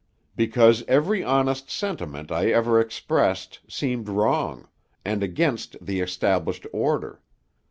"Because 0.35 0.83
every 0.87 1.23
honest 1.23 1.69
sentiment 1.69 2.31
I 2.31 2.49
ever 2.49 2.81
expressed 2.81 3.59
seemed 3.69 4.09
wrong, 4.09 4.67
and 5.05 5.21
against 5.21 5.75
the 5.79 5.99
established 5.99 6.65
order. 6.73 7.21